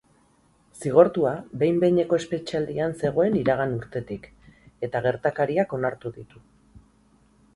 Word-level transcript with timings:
Zigortua 0.83 1.33
behin-behineko 1.63 2.17
espetxealdian 2.21 2.95
zegoen 3.03 3.37
iragan 3.41 3.75
urtetik, 3.79 4.25
eta 4.87 5.03
gertakariak 5.09 5.77
onartu 5.79 6.13
ditu. 6.19 6.43